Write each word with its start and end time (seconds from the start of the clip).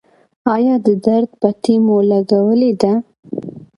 ایا 0.55 0.75
د 0.85 0.87
درد 1.05 1.29
پټۍ 1.41 1.75
مو 1.85 1.97
لګولې 2.09 2.71
ده؟ 2.81 2.91